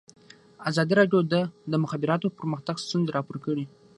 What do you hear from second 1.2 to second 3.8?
د د مخابراتو پرمختګ ستونزې راپور کړي.